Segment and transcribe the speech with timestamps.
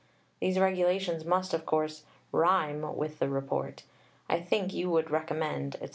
[0.39, 3.83] These Regulations must, of course, rhyme with the Report.
[4.27, 5.89] I think you would recommend, etc.